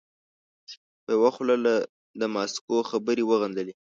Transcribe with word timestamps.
په 1.03 1.09
یوه 1.17 1.29
خوله 1.35 1.55
د 2.19 2.21
ماسکو 2.35 2.77
خبرې 2.89 3.23
وغندلې. 3.25 3.73